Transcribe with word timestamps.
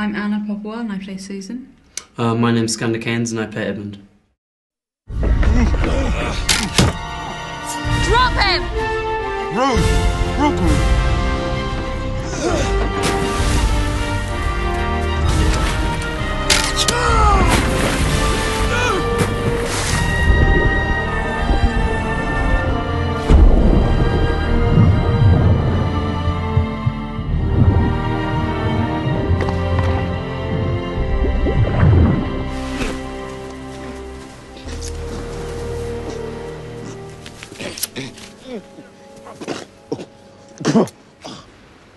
I'm 0.00 0.16
Anna 0.16 0.42
Popplewell 0.48 0.80
and 0.80 0.92
I 0.92 0.98
play 0.98 1.18
Susan. 1.18 1.76
Uh, 2.16 2.34
my 2.34 2.50
name's 2.50 2.74
Skandar 2.74 3.02
Keynes 3.02 3.32
and 3.32 3.40
I 3.42 3.44
play 3.44 3.66
Edmund. 3.66 3.98
Drop 8.06 8.32
him! 8.32 8.62
Rose! 9.54 9.84
Roku! 10.40 10.68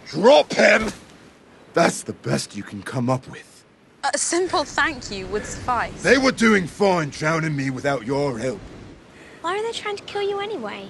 Drop 0.08 0.54
him! 0.54 0.92
That's 1.74 2.04
the 2.04 2.14
best 2.14 2.56
you 2.56 2.64
can 2.64 2.84
come 2.84 3.10
up 3.10 3.28
with. 3.30 3.66
A 4.04 4.18
simple 4.18 4.64
thank 4.64 5.10
you 5.12 5.28
would 5.28 5.46
suffice. 5.46 6.04
They 6.04 6.18
were 6.18 6.32
doing 6.32 6.68
fine 6.68 7.10
drowning 7.10 7.56
me 7.56 7.70
without 7.70 8.06
your 8.06 8.38
help. 8.38 8.60
Why 9.42 9.58
are 9.58 9.62
they 9.64 9.72
trying 9.72 9.96
to 9.98 10.04
kill 10.04 10.22
you 10.22 10.40
anyway? 10.40 10.90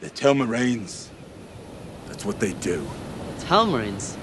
They're 0.00 0.10
Telmarines. 0.10 1.08
That's 2.06 2.24
what 2.24 2.40
they 2.40 2.54
do. 2.54 2.86
Telmarines? 3.40 4.16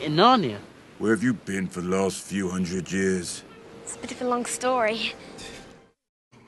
In 0.00 0.16
Narnia? 0.16 0.58
Where 0.98 1.12
have 1.12 1.22
you 1.22 1.34
been 1.34 1.66
for 1.66 1.80
the 1.80 1.88
last 1.88 2.20
few 2.22 2.50
hundred 2.50 2.90
years? 2.92 3.42
It's 3.82 3.96
a 3.96 3.98
bit 3.98 4.12
of 4.12 4.22
a 4.22 4.28
long 4.28 4.44
story. 4.44 5.14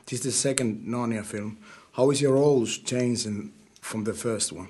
This 0.07 0.21
is 0.21 0.25
the 0.25 0.33
second 0.33 0.85
Narnia 0.87 1.25
film. 1.25 1.59
How 1.97 2.09
is 2.09 2.23
your 2.23 2.33
roles 2.33 2.79
changing 2.79 3.53
from 3.83 4.05
the 4.05 4.15
first 4.15 4.51
one? 4.51 4.69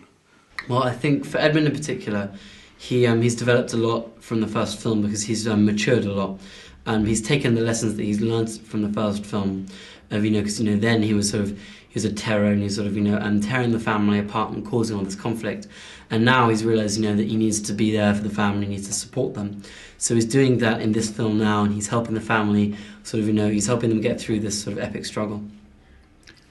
Well, 0.68 0.82
I 0.82 0.90
think 0.90 1.24
for 1.24 1.38
Edmund 1.38 1.68
in 1.68 1.72
particular, 1.72 2.32
he 2.76 3.06
um, 3.06 3.22
he's 3.22 3.36
developed 3.36 3.72
a 3.72 3.76
lot 3.76 4.20
from 4.20 4.40
the 4.40 4.48
first 4.48 4.80
film 4.80 5.02
because 5.02 5.22
he's 5.22 5.46
um, 5.46 5.64
matured 5.64 6.04
a 6.04 6.12
lot, 6.12 6.40
and 6.84 7.06
he's 7.06 7.22
taken 7.22 7.54
the 7.54 7.60
lessons 7.60 7.94
that 7.94 8.02
he's 8.02 8.20
learned 8.20 8.50
from 8.50 8.82
the 8.82 8.92
first 8.92 9.24
film. 9.24 9.66
Of 10.10 10.24
you 10.24 10.32
know, 10.32 10.40
because 10.40 10.60
you 10.60 10.68
know, 10.68 10.76
then 10.76 11.00
he 11.00 11.14
was 11.14 11.30
sort 11.30 11.44
of 11.44 11.50
he 11.50 11.94
was 11.94 12.04
a 12.04 12.12
terror 12.12 12.46
and 12.46 12.60
he's 12.60 12.74
sort 12.74 12.88
of 12.88 12.96
you 12.96 13.02
know 13.04 13.20
um, 13.20 13.40
tearing 13.40 13.70
the 13.70 13.78
family 13.78 14.18
apart 14.18 14.50
and 14.52 14.66
causing 14.66 14.96
all 14.96 15.04
this 15.04 15.14
conflict, 15.14 15.68
and 16.10 16.24
now 16.24 16.48
he's 16.48 16.64
realised 16.64 16.98
you 16.98 17.08
know 17.08 17.14
that 17.14 17.28
he 17.28 17.36
needs 17.36 17.60
to 17.60 17.72
be 17.72 17.92
there 17.92 18.12
for 18.16 18.22
the 18.24 18.34
family, 18.34 18.66
he 18.66 18.72
needs 18.72 18.88
to 18.88 18.92
support 18.92 19.34
them. 19.34 19.62
So 19.96 20.16
he's 20.16 20.26
doing 20.26 20.58
that 20.58 20.80
in 20.80 20.90
this 20.90 21.08
film 21.08 21.38
now, 21.38 21.62
and 21.62 21.72
he's 21.72 21.86
helping 21.86 22.14
the 22.14 22.20
family 22.20 22.76
sort 23.04 23.20
of 23.20 23.28
you 23.28 23.32
know 23.32 23.48
he's 23.48 23.68
helping 23.68 23.90
them 23.90 24.00
get 24.00 24.20
through 24.20 24.40
this 24.40 24.60
sort 24.60 24.76
of 24.76 24.82
epic 24.82 25.06
struggle. 25.06 25.40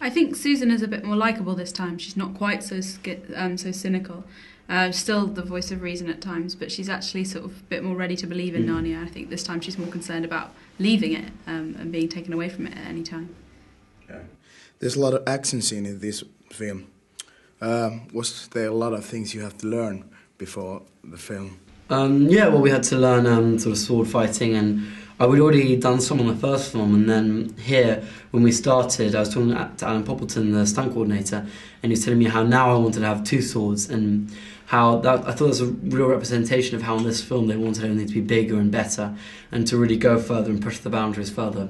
I 0.01 0.09
think 0.09 0.35
Susan 0.35 0.71
is 0.71 0.81
a 0.81 0.87
bit 0.87 1.05
more 1.05 1.15
likable 1.15 1.53
this 1.53 1.71
time. 1.71 1.99
She's 1.99 2.17
not 2.17 2.33
quite 2.33 2.63
so 2.63 2.81
um, 3.35 3.57
so 3.57 3.71
cynical. 3.71 4.23
Uh, 4.67 4.91
still 4.91 5.27
the 5.27 5.43
voice 5.43 5.69
of 5.69 5.81
reason 5.81 6.09
at 6.09 6.21
times, 6.21 6.55
but 6.55 6.71
she's 6.71 6.89
actually 6.89 7.23
sort 7.23 7.45
of 7.45 7.51
a 7.51 7.63
bit 7.63 7.83
more 7.83 7.95
ready 7.95 8.15
to 8.15 8.25
believe 8.25 8.55
in 8.55 8.65
mm. 8.65 8.69
Narnia. 8.69 9.03
I 9.03 9.07
think 9.07 9.29
this 9.29 9.43
time 9.43 9.61
she's 9.61 9.77
more 9.77 9.89
concerned 9.89 10.25
about 10.25 10.53
leaving 10.79 11.13
it 11.13 11.25
um, 11.45 11.75
and 11.77 11.91
being 11.91 12.09
taken 12.09 12.33
away 12.33 12.49
from 12.49 12.65
it 12.67 12.77
at 12.77 12.87
any 12.87 13.03
time. 13.03 13.35
Okay. 14.09 14.21
There's 14.79 14.95
a 14.95 14.99
lot 14.99 15.13
of 15.13 15.23
action 15.27 15.61
scene 15.61 15.85
in 15.85 15.99
this 15.99 16.23
film. 16.49 16.87
Um, 17.59 18.07
was 18.13 18.47
there 18.49 18.67
a 18.67 18.73
lot 18.73 18.93
of 18.93 19.05
things 19.05 19.35
you 19.35 19.41
have 19.41 19.57
to 19.59 19.67
learn 19.67 20.09
before 20.37 20.81
the 21.03 21.17
film? 21.17 21.59
Um, 21.91 22.29
yeah, 22.29 22.47
well, 22.47 22.61
we 22.61 22.69
had 22.69 22.83
to 22.83 22.97
learn 22.97 23.27
um, 23.27 23.59
sort 23.59 23.73
of 23.73 23.77
sword 23.77 24.07
fighting 24.07 24.55
and 24.55 24.91
I 25.21 25.25
would 25.27 25.39
already 25.39 25.75
done 25.75 26.01
some 26.01 26.19
on 26.19 26.25
the 26.25 26.35
first 26.35 26.71
film, 26.71 26.95
and 26.95 27.07
then 27.07 27.55
here 27.59 28.03
when 28.31 28.41
we 28.41 28.51
started, 28.51 29.13
I 29.13 29.19
was 29.19 29.31
talking 29.31 29.49
to 29.49 29.85
Alan 29.85 30.03
Poppleton, 30.03 30.51
the 30.51 30.65
stunt 30.65 30.93
coordinator, 30.93 31.45
and 31.83 31.83
he 31.83 31.89
was 31.89 32.03
telling 32.03 32.17
me 32.17 32.25
how 32.25 32.41
now 32.41 32.73
I 32.73 32.77
wanted 32.79 33.01
to 33.01 33.05
have 33.05 33.23
two 33.23 33.43
swords, 33.43 33.87
and 33.87 34.31
how 34.65 34.97
that 35.01 35.27
I 35.27 35.33
thought 35.33 35.45
it 35.45 35.49
was 35.49 35.61
a 35.61 35.67
real 35.67 36.07
representation 36.07 36.75
of 36.75 36.81
how 36.81 36.97
in 36.97 37.03
this 37.03 37.23
film 37.23 37.45
they 37.45 37.55
wanted 37.55 37.83
everything 37.83 38.07
to 38.07 38.13
be 38.15 38.21
bigger 38.21 38.57
and 38.57 38.71
better, 38.71 39.15
and 39.51 39.67
to 39.67 39.77
really 39.77 39.95
go 39.95 40.19
further 40.19 40.49
and 40.49 40.59
push 40.59 40.79
the 40.79 40.89
boundaries 40.89 41.29
further. 41.29 41.69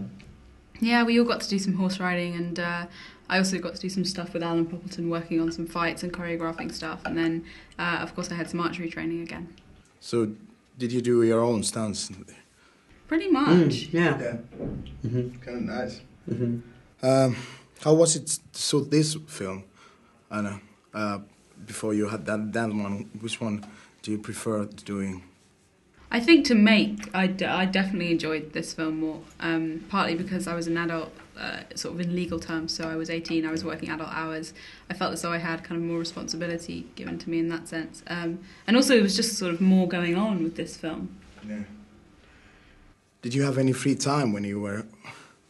Yeah, 0.79 1.03
we 1.03 1.19
all 1.19 1.25
got 1.25 1.41
to 1.41 1.49
do 1.49 1.59
some 1.59 1.73
horse 1.73 1.99
riding, 1.99 2.35
and 2.35 2.57
uh, 2.57 2.85
I 3.27 3.37
also 3.37 3.59
got 3.59 3.75
to 3.75 3.81
do 3.81 3.89
some 3.89 4.05
stuff 4.05 4.31
with 4.31 4.43
Alan 4.43 4.65
Poppleton, 4.65 5.09
working 5.09 5.41
on 5.41 5.51
some 5.51 5.67
fights 5.67 6.03
and 6.03 6.13
choreographing 6.13 6.71
stuff, 6.71 7.01
and 7.03 7.17
then 7.17 7.43
uh, 7.77 7.99
of 7.99 8.15
course 8.15 8.31
I 8.31 8.35
had 8.35 8.49
some 8.49 8.61
archery 8.61 8.89
training 8.89 9.23
again. 9.23 9.53
So, 10.01 10.33
did 10.77 10.91
you 10.91 11.01
do 11.01 11.21
your 11.23 11.41
own 11.41 11.63
stunts? 11.63 12.11
Pretty 13.07 13.29
much. 13.29 13.47
Mm, 13.47 13.93
yeah. 13.93 14.19
Yeah. 14.19 14.37
Mm-hmm. 15.05 15.37
Kind 15.41 15.57
of 15.57 15.63
nice. 15.63 16.01
Mm-hmm. 16.29 17.05
Um, 17.05 17.35
how 17.83 17.93
was 17.93 18.15
it? 18.15 18.39
So 18.51 18.79
this 18.81 19.15
film, 19.27 19.63
Anna, 20.31 20.59
uh, 20.93 21.19
before 21.65 21.93
you 21.93 22.07
had 22.07 22.25
that 22.25 22.51
that 22.53 22.69
one, 22.69 23.09
which 23.21 23.39
one 23.39 23.63
do 24.01 24.11
you 24.11 24.17
prefer 24.17 24.65
doing? 24.65 25.23
I 26.13 26.19
think 26.19 26.45
to 26.47 26.55
make, 26.55 27.09
I, 27.15 27.27
d- 27.27 27.45
I 27.45 27.65
definitely 27.65 28.11
enjoyed 28.11 28.51
this 28.51 28.73
film 28.73 28.99
more. 28.99 29.21
Um, 29.39 29.85
partly 29.87 30.13
because 30.15 30.45
I 30.45 30.53
was 30.53 30.67
an 30.67 30.77
adult, 30.77 31.13
uh, 31.39 31.61
sort 31.73 31.95
of 31.95 32.01
in 32.01 32.13
legal 32.13 32.37
terms. 32.37 32.75
So 32.75 32.89
I 32.89 32.97
was 32.97 33.09
18. 33.09 33.45
I 33.45 33.51
was 33.51 33.63
working 33.63 33.89
adult 33.89 34.09
hours. 34.11 34.53
I 34.89 34.93
felt 34.93 35.13
as 35.13 35.21
though 35.21 35.31
I 35.31 35.37
had 35.37 35.63
kind 35.63 35.79
of 35.79 35.87
more 35.87 35.99
responsibility 35.99 36.85
given 36.95 37.17
to 37.19 37.29
me 37.29 37.39
in 37.39 37.47
that 37.47 37.69
sense. 37.69 38.03
Um, 38.07 38.39
and 38.67 38.75
also, 38.75 38.93
it 38.93 39.01
was 39.01 39.15
just 39.15 39.37
sort 39.37 39.53
of 39.53 39.61
more 39.61 39.87
going 39.87 40.17
on 40.17 40.43
with 40.43 40.57
this 40.57 40.75
film. 40.75 41.15
Yeah. 41.47 41.63
Did 43.21 43.33
you 43.33 43.43
have 43.43 43.57
any 43.57 43.71
free 43.71 43.95
time 43.95 44.33
when 44.33 44.43
you 44.43 44.59
were 44.59 44.85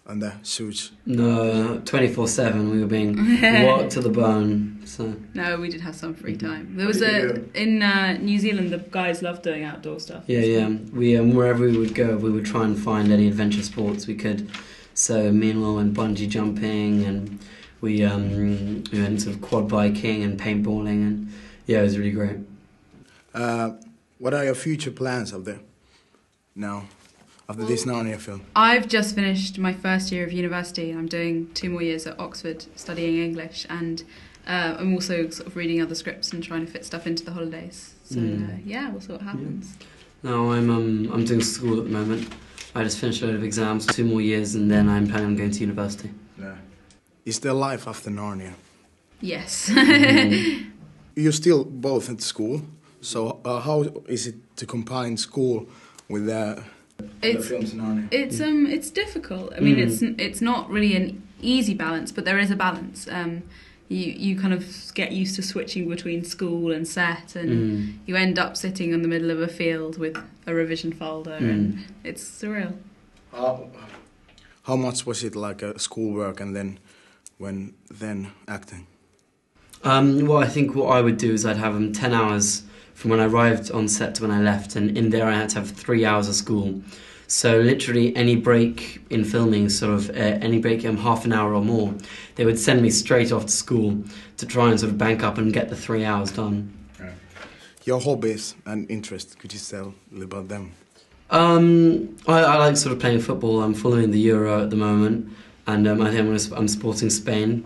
on 0.08 0.20
the 0.20 0.34
suits? 0.44 0.92
No, 1.06 1.82
24 1.86 2.28
7. 2.28 2.70
We 2.70 2.82
were 2.82 2.88
being 2.88 3.16
worked 3.66 3.92
to 3.92 4.02
the 4.02 4.10
bone. 4.10 4.82
So 4.86 5.16
No, 5.34 5.60
we 5.60 5.70
did 5.70 5.82
have 5.82 5.96
some 5.96 6.14
free 6.14 6.36
time. 6.36 6.76
There 6.76 6.88
was 6.88 7.02
a. 7.02 7.44
In 7.60 7.82
uh, 7.82 8.14
New 8.14 8.40
Zealand, 8.40 8.72
the 8.72 8.80
guys 8.80 9.22
loved 9.22 9.44
doing 9.44 9.64
outdoor 9.64 10.00
stuff. 10.00 10.24
Yeah, 10.28 10.40
yeah. 10.40 10.68
We 10.94 11.18
um, 11.18 11.34
Wherever 11.34 11.66
we 11.66 11.78
would 11.78 11.96
go, 11.96 12.18
we 12.18 12.32
would 12.32 12.46
try 12.46 12.66
and 12.66 12.78
find 12.78 13.12
any 13.12 13.28
adventure 13.28 13.64
sports 13.64 14.08
we 14.08 14.16
could. 14.16 14.50
So 14.94 15.32
me 15.32 15.52
and 15.52 15.62
Will 15.62 15.76
went 15.76 15.94
bungee 15.94 16.28
jumping 16.28 17.06
and 17.06 17.40
we, 17.80 18.04
um, 18.04 18.84
we 18.92 19.02
went 19.02 19.22
sort 19.22 19.36
of 19.36 19.42
quad 19.42 19.70
biking 19.70 20.22
and 20.24 20.40
paintballing 20.40 21.02
and 21.08 21.34
yeah, 21.66 21.80
it 21.80 21.84
was 21.84 21.98
really 21.98 22.12
great. 22.12 22.38
Uh, 23.34 23.72
what 24.20 24.34
are 24.34 24.44
your 24.44 24.56
future 24.56 24.92
plans 24.92 25.34
up 25.34 25.46
there 25.46 25.62
now? 26.56 26.86
After 27.52 27.66
this 27.66 27.86
Narnia 27.86 28.18
film? 28.18 28.42
I've 28.56 28.88
just 28.88 29.14
finished 29.14 29.60
my 29.60 29.74
first 29.74 30.12
year 30.12 30.24
of 30.24 30.32
university. 30.32 30.92
I'm 30.92 31.08
doing 31.08 31.52
two 31.54 31.70
more 31.70 31.82
years 31.82 32.08
at 32.08 32.18
Oxford 32.18 32.66
studying 32.76 33.18
English, 33.18 33.66
and 33.70 34.04
uh, 34.48 34.78
I'm 34.80 34.94
also 34.94 35.30
sort 35.30 35.48
of 35.48 35.56
reading 35.58 35.82
other 35.82 35.96
scripts 35.96 36.32
and 36.32 36.42
trying 36.42 36.66
to 36.66 36.72
fit 36.72 36.86
stuff 36.86 37.06
into 37.06 37.26
the 37.26 37.32
holidays. 37.32 37.94
So 38.06 38.16
mm. 38.16 38.50
uh, 38.50 38.62
yeah, 38.66 38.90
we'll 38.90 39.02
see 39.02 39.12
what 39.12 39.22
happens. 39.22 39.76
Yeah. 39.80 40.32
No, 40.32 40.54
I'm 40.54 40.70
um, 40.70 41.12
I'm 41.12 41.26
doing 41.26 41.42
school 41.42 41.78
at 41.80 41.86
the 41.86 41.92
moment. 41.92 42.34
I 42.74 42.84
just 42.84 43.00
finished 43.00 43.22
a 43.22 43.26
load 43.26 43.36
of 43.36 43.44
exams, 43.44 43.86
two 43.86 44.06
more 44.06 44.22
years, 44.22 44.56
and 44.56 44.72
then 44.72 44.88
I'm 44.88 45.08
planning 45.08 45.28
on 45.28 45.36
going 45.36 45.52
to 45.52 45.60
university. 45.60 46.12
Yeah. 46.40 46.56
Is 47.26 47.40
there 47.42 47.54
life 47.54 47.86
after 47.86 48.10
Narnia? 48.10 48.54
Yes. 49.20 49.70
mm. 49.70 50.72
You're 51.16 51.34
still 51.34 51.66
both 51.66 52.10
at 52.10 52.22
school, 52.22 52.62
so 53.02 53.42
uh, 53.44 53.60
how 53.60 53.82
is 54.08 54.28
it 54.28 54.36
to 54.56 54.66
combine 54.66 55.18
school 55.18 55.68
with 56.08 56.30
uh, 56.30 56.62
it's, 57.22 57.50
It's 58.12 58.42
um 58.42 58.66
it's 58.66 58.90
difficult. 58.90 59.54
I 59.56 59.60
mean, 59.60 59.78
mm. 59.78 59.86
it's 59.86 60.02
it's 60.02 60.42
not 60.42 60.70
really 60.70 60.96
an 60.96 61.22
easy 61.42 61.74
balance, 61.74 62.12
but 62.12 62.26
there 62.26 62.40
is 62.40 62.52
a 62.52 62.56
balance. 62.56 63.08
Um, 63.10 63.44
you 63.88 64.12
you 64.12 64.40
kind 64.40 64.54
of 64.54 64.66
get 64.94 65.12
used 65.12 65.36
to 65.36 65.42
switching 65.42 65.90
between 65.90 66.24
school 66.24 66.72
and 66.72 66.88
set, 66.88 67.36
and 67.36 67.50
mm. 67.50 67.94
you 68.06 68.16
end 68.16 68.40
up 68.40 68.56
sitting 68.56 68.92
in 68.94 69.02
the 69.02 69.08
middle 69.08 69.32
of 69.32 69.42
a 69.42 69.48
field 69.48 69.98
with 69.98 70.18
a 70.48 70.54
revision 70.54 70.94
folder, 70.94 71.38
mm. 71.40 71.50
and 71.50 71.86
it's 72.04 72.24
surreal. 72.24 72.74
How, 73.32 73.70
how 74.64 74.76
much 74.76 75.06
was 75.06 75.24
it 75.24 75.36
like 75.36 75.62
a 75.62 75.78
schoolwork, 75.80 76.40
and 76.40 76.56
then 76.56 76.80
when 77.38 77.74
then 77.90 78.32
acting? 78.48 78.88
Um, 79.84 80.26
well, 80.28 80.38
I 80.38 80.48
think 80.48 80.76
what 80.76 80.88
I 80.88 81.02
would 81.02 81.18
do 81.18 81.34
is 81.34 81.46
I'd 81.46 81.58
have 81.58 81.74
them 81.74 81.92
ten 81.92 82.14
hours 82.14 82.64
from 82.94 83.10
when 83.10 83.20
I 83.20 83.26
arrived 83.26 83.72
on 83.72 83.88
set 83.88 84.16
to 84.16 84.22
when 84.22 84.32
I 84.32 84.42
left, 84.42 84.76
and 84.76 84.96
in 84.96 85.10
there 85.10 85.28
I 85.28 85.34
had 85.34 85.50
to 85.50 85.60
have 85.60 85.72
three 85.72 86.06
hours 86.06 86.28
of 86.28 86.36
school. 86.36 86.82
So 87.26 87.60
literally 87.60 88.16
any 88.16 88.36
break 88.36 89.02
in 89.10 89.24
filming, 89.24 89.70
sort 89.70 89.94
of 89.94 90.10
uh, 90.10 90.14
any 90.14 90.60
break 90.60 90.84
in 90.84 90.98
half 90.98 91.26
an 91.26 91.34
hour 91.34 91.56
or 91.56 91.64
more, 91.64 91.96
they 92.36 92.46
would 92.46 92.60
send 92.60 92.82
me 92.82 92.90
straight 92.90 93.32
off 93.32 93.46
to 93.46 93.52
school 93.52 94.04
to 94.38 94.46
try 94.46 94.70
and 94.70 94.80
sort 94.80 94.92
of 94.92 94.98
bank 94.98 95.24
up 95.24 95.38
and 95.38 95.54
get 95.54 95.70
the 95.70 95.76
three 95.76 96.04
hours 96.06 96.32
done. 96.32 96.78
Your 97.86 98.00
hobbies 98.00 98.54
and 98.66 98.90
interests, 98.92 99.34
could 99.34 99.52
you 99.54 99.60
tell 99.60 99.96
a 100.12 100.14
little 100.14 100.26
about 100.26 100.50
them? 100.50 100.74
Um, 101.32 102.18
I, 102.28 102.40
I, 102.42 102.58
like 102.58 102.78
sort 102.78 102.94
of 102.94 103.00
playing 103.00 103.22
football. 103.22 103.64
I'm 103.64 103.74
following 103.74 104.12
the 104.12 104.20
Euro 104.20 104.62
at 104.62 104.70
the 104.70 104.76
moment, 104.76 105.28
and 105.66 105.88
um, 105.88 106.02
I 106.02 106.12
think 106.12 106.28
I'm, 106.28 106.54
I'm 106.56 106.68
supporting 106.68 107.10
Spain 107.10 107.66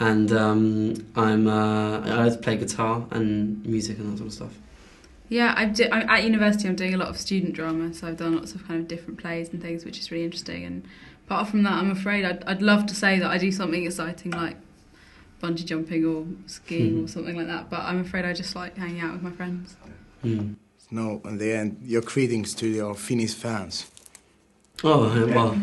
and 0.00 0.32
um, 0.32 1.06
I'm 1.16 1.46
uh, 1.46 2.00
I 2.00 2.24
like 2.24 2.32
to 2.32 2.38
play 2.38 2.56
guitar 2.56 3.06
and 3.10 3.64
music 3.66 3.98
and 3.98 4.12
that 4.12 4.18
sort 4.18 4.28
of 4.28 4.32
stuff. 4.34 4.52
Yeah, 5.28 5.54
I've 5.56 5.74
di- 5.74 5.90
I'm, 5.90 6.08
at 6.08 6.22
university. 6.22 6.68
I'm 6.68 6.76
doing 6.76 6.94
a 6.94 6.98
lot 6.98 7.08
of 7.08 7.18
student 7.18 7.52
drama, 7.54 7.92
so 7.94 8.06
I've 8.06 8.16
done 8.16 8.36
lots 8.36 8.54
of 8.54 8.66
kind 8.66 8.80
of 8.80 8.86
different 8.88 9.18
plays 9.18 9.48
and 9.50 9.60
things, 9.60 9.84
which 9.84 9.98
is 9.98 10.10
really 10.12 10.24
interesting. 10.24 10.64
And 10.64 10.84
apart 11.26 11.48
from 11.48 11.62
that, 11.64 11.72
I'm 11.72 11.90
afraid 11.90 12.24
I'd, 12.24 12.44
I'd 12.44 12.62
love 12.62 12.86
to 12.86 12.94
say 12.94 13.18
that 13.18 13.28
I 13.30 13.36
do 13.38 13.50
something 13.50 13.84
exciting 13.84 14.30
like 14.32 14.56
bungee 15.42 15.64
jumping 15.64 16.04
or 16.04 16.26
skiing 16.46 16.94
Mhm. 16.94 17.04
or 17.04 17.08
something 17.08 17.36
like 17.36 17.48
that. 17.48 17.68
But 17.70 17.80
I'm 17.80 18.00
afraid 18.00 18.24
I 18.24 18.32
just 18.32 18.54
like 18.54 18.76
hanging 18.76 19.00
out 19.00 19.14
with 19.14 19.22
my 19.22 19.32
friends. 19.32 19.76
Mm. 20.24 20.54
No, 20.92 21.20
in 21.24 21.38
the 21.38 21.52
end, 21.52 21.78
you're 21.82 22.02
critics 22.02 22.54
to 22.54 22.68
your 22.68 22.94
Finnish 22.94 23.34
fans. 23.34 23.90
Oh 24.84 25.26
well, 25.26 25.58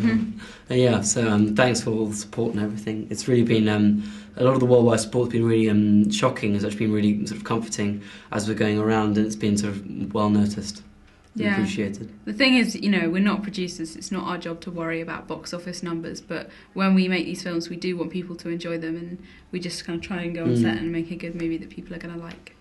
uh, 0.71 0.73
yeah. 0.73 1.01
So 1.01 1.29
um, 1.29 1.55
thanks 1.55 1.81
for 1.81 1.91
all 1.91 2.07
the 2.07 2.15
support 2.15 2.55
and 2.55 2.63
everything. 2.63 3.07
It's 3.11 3.27
really 3.27 3.43
been 3.43 3.69
um, 3.69 4.03
a 4.37 4.43
lot 4.43 4.53
of 4.55 4.59
the 4.59 4.65
worldwide 4.65 4.99
support's 5.01 5.31
been 5.31 5.45
really 5.45 5.69
um, 5.69 6.09
shocking. 6.11 6.55
It's 6.55 6.63
actually 6.65 6.87
been 6.87 6.93
really 6.93 7.25
sort 7.27 7.37
of 7.37 7.43
comforting 7.43 8.01
as 8.31 8.47
we're 8.47 8.55
going 8.55 8.79
around, 8.79 9.17
and 9.17 9.25
it's 9.27 9.35
been 9.35 9.55
sort 9.55 9.73
of 9.73 10.13
well 10.13 10.31
noticed, 10.31 10.81
Yeah. 11.35 11.53
appreciated. 11.53 12.09
The 12.25 12.33
thing 12.33 12.55
is, 12.55 12.75
you 12.75 12.89
know, 12.89 13.07
we're 13.09 13.21
not 13.21 13.43
producers. 13.43 13.95
It's 13.95 14.11
not 14.11 14.23
our 14.23 14.39
job 14.39 14.61
to 14.61 14.71
worry 14.71 14.99
about 14.99 15.27
box 15.27 15.53
office 15.53 15.83
numbers. 15.83 16.19
But 16.19 16.49
when 16.73 16.95
we 16.95 17.07
make 17.07 17.25
these 17.27 17.43
films, 17.43 17.69
we 17.69 17.75
do 17.75 17.95
want 17.95 18.09
people 18.11 18.35
to 18.37 18.49
enjoy 18.49 18.79
them, 18.79 18.95
and 18.97 19.19
we 19.51 19.59
just 19.59 19.85
kind 19.85 19.97
of 19.99 20.03
try 20.03 20.23
and 20.23 20.33
go 20.33 20.41
on 20.43 20.55
Mm. 20.55 20.61
set 20.63 20.77
and 20.79 20.91
make 20.91 21.11
a 21.11 21.15
good 21.15 21.35
movie 21.39 21.57
that 21.57 21.69
people 21.69 21.95
are 21.95 21.99
going 21.99 22.15
to 22.15 22.19
like. 22.19 22.55